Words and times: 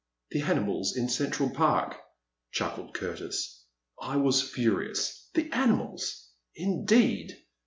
The 0.31 0.41
animals 0.41 0.97
in 0.97 1.09
Central 1.09 1.51
Park," 1.51 1.95
chuckled 2.51 2.95
Curtis. 2.95 3.63
I 4.01 4.17
was 4.17 4.41
furious. 4.49 5.29
The 5.35 5.51
animals! 5.55 6.27
Indeed 6.55 7.37